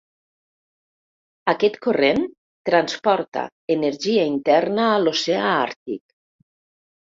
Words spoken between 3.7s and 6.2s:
energia interna a l'Oceà Àrtic.